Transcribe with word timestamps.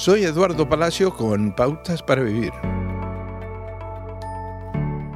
Soy 0.00 0.24
Eduardo 0.24 0.66
Palacio 0.66 1.14
con 1.14 1.54
Pautas 1.54 2.02
para 2.02 2.22
Vivir. 2.22 2.52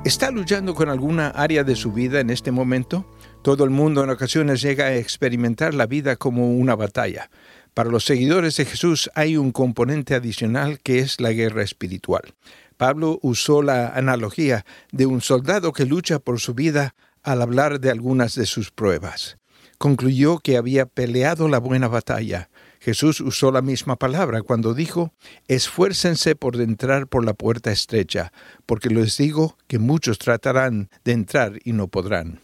¿Está 0.04 0.30
luchando 0.30 0.74
con 0.74 0.90
alguna 0.90 1.28
área 1.28 1.64
de 1.64 1.74
su 1.74 1.90
vida 1.90 2.20
en 2.20 2.28
este 2.28 2.50
momento? 2.50 3.10
Todo 3.40 3.64
el 3.64 3.70
mundo 3.70 4.04
en 4.04 4.10
ocasiones 4.10 4.60
llega 4.60 4.84
a 4.84 4.96
experimentar 4.96 5.72
la 5.72 5.86
vida 5.86 6.16
como 6.16 6.50
una 6.50 6.74
batalla. 6.74 7.30
Para 7.72 7.88
los 7.88 8.04
seguidores 8.04 8.58
de 8.58 8.66
Jesús 8.66 9.10
hay 9.14 9.38
un 9.38 9.52
componente 9.52 10.14
adicional 10.14 10.78
que 10.80 10.98
es 10.98 11.18
la 11.18 11.32
guerra 11.32 11.62
espiritual. 11.62 12.34
Pablo 12.76 13.18
usó 13.22 13.62
la 13.62 13.88
analogía 13.88 14.66
de 14.92 15.06
un 15.06 15.22
soldado 15.22 15.72
que 15.72 15.86
lucha 15.86 16.18
por 16.18 16.40
su 16.40 16.52
vida 16.52 16.94
al 17.22 17.40
hablar 17.40 17.80
de 17.80 17.90
algunas 17.90 18.34
de 18.34 18.44
sus 18.44 18.70
pruebas. 18.70 19.38
Concluyó 19.78 20.40
que 20.40 20.58
había 20.58 20.84
peleado 20.84 21.48
la 21.48 21.58
buena 21.58 21.88
batalla, 21.88 22.50
Jesús 22.84 23.22
usó 23.22 23.50
la 23.50 23.62
misma 23.62 23.96
palabra 23.96 24.42
cuando 24.42 24.74
dijo, 24.74 25.14
esfuércense 25.48 26.36
por 26.36 26.60
entrar 26.60 27.06
por 27.06 27.24
la 27.24 27.32
puerta 27.32 27.72
estrecha, 27.72 28.30
porque 28.66 28.90
les 28.90 29.16
digo 29.16 29.56
que 29.68 29.78
muchos 29.78 30.18
tratarán 30.18 30.90
de 31.02 31.12
entrar 31.12 31.54
y 31.64 31.72
no 31.72 31.88
podrán. 31.88 32.43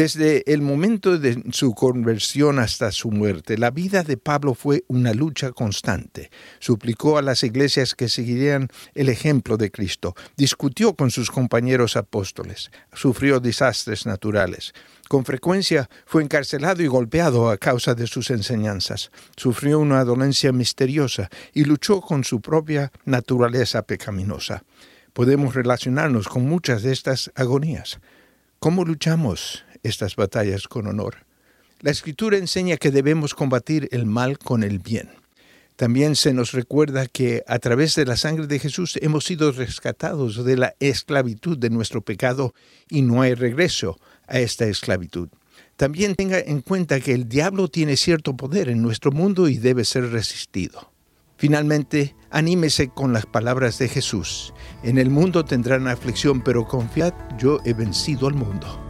Desde 0.00 0.50
el 0.50 0.62
momento 0.62 1.18
de 1.18 1.44
su 1.52 1.74
conversión 1.74 2.58
hasta 2.58 2.90
su 2.90 3.10
muerte, 3.10 3.58
la 3.58 3.70
vida 3.70 4.02
de 4.02 4.16
Pablo 4.16 4.54
fue 4.54 4.82
una 4.88 5.12
lucha 5.12 5.52
constante. 5.52 6.30
Suplicó 6.58 7.18
a 7.18 7.22
las 7.22 7.42
iglesias 7.42 7.94
que 7.94 8.08
seguirían 8.08 8.68
el 8.94 9.10
ejemplo 9.10 9.58
de 9.58 9.70
Cristo, 9.70 10.14
discutió 10.38 10.94
con 10.94 11.10
sus 11.10 11.30
compañeros 11.30 11.98
apóstoles, 11.98 12.70
sufrió 12.94 13.40
desastres 13.40 14.06
naturales. 14.06 14.72
Con 15.06 15.26
frecuencia 15.26 15.90
fue 16.06 16.22
encarcelado 16.22 16.82
y 16.82 16.86
golpeado 16.86 17.50
a 17.50 17.58
causa 17.58 17.94
de 17.94 18.06
sus 18.06 18.30
enseñanzas. 18.30 19.10
Sufrió 19.36 19.80
una 19.80 20.02
dolencia 20.06 20.50
misteriosa 20.50 21.28
y 21.52 21.64
luchó 21.64 22.00
con 22.00 22.24
su 22.24 22.40
propia 22.40 22.90
naturaleza 23.04 23.82
pecaminosa. 23.82 24.64
Podemos 25.12 25.54
relacionarnos 25.54 26.26
con 26.26 26.46
muchas 26.46 26.82
de 26.82 26.90
estas 26.94 27.30
agonías. 27.34 28.00
¿Cómo 28.60 28.84
luchamos 28.84 29.64
estas 29.82 30.16
batallas 30.16 30.68
con 30.68 30.86
honor? 30.86 31.26
La 31.80 31.90
escritura 31.90 32.36
enseña 32.36 32.76
que 32.76 32.90
debemos 32.90 33.34
combatir 33.34 33.88
el 33.92 34.06
mal 34.06 34.38
con 34.38 34.62
el 34.62 34.78
bien. 34.78 35.10
También 35.76 36.14
se 36.14 36.34
nos 36.34 36.52
recuerda 36.52 37.06
que 37.06 37.42
a 37.46 37.58
través 37.58 37.94
de 37.94 38.04
la 38.04 38.18
sangre 38.18 38.46
de 38.46 38.58
Jesús 38.58 38.98
hemos 39.00 39.24
sido 39.24 39.50
rescatados 39.50 40.44
de 40.44 40.58
la 40.58 40.74
esclavitud 40.78 41.56
de 41.56 41.70
nuestro 41.70 42.02
pecado 42.02 42.52
y 42.90 43.00
no 43.00 43.22
hay 43.22 43.32
regreso 43.32 43.98
a 44.26 44.40
esta 44.40 44.66
esclavitud. 44.66 45.30
También 45.76 46.16
tenga 46.16 46.38
en 46.38 46.60
cuenta 46.60 47.00
que 47.00 47.14
el 47.14 47.30
diablo 47.30 47.68
tiene 47.68 47.96
cierto 47.96 48.36
poder 48.36 48.68
en 48.68 48.82
nuestro 48.82 49.10
mundo 49.10 49.48
y 49.48 49.56
debe 49.56 49.86
ser 49.86 50.10
resistido. 50.10 50.92
Finalmente, 51.38 52.14
anímese 52.28 52.90
con 52.90 53.14
las 53.14 53.24
palabras 53.24 53.78
de 53.78 53.88
Jesús. 53.88 54.52
En 54.82 54.98
el 54.98 55.08
mundo 55.08 55.46
tendrán 55.46 55.88
aflicción, 55.88 56.42
pero 56.42 56.66
confiad, 56.66 57.14
yo 57.38 57.60
he 57.64 57.72
vencido 57.72 58.28
al 58.28 58.34
mundo. 58.34 58.89